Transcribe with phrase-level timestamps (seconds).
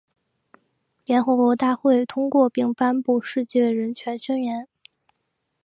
[1.05, 4.61] 联合国大会通过并颁布《世界人权宣言》。